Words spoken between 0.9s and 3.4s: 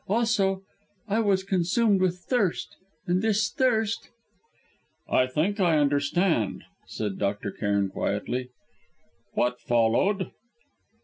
I was consumed with thirst, and